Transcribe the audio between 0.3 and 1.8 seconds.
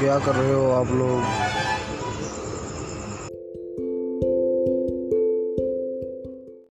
रहे हो आप लोग?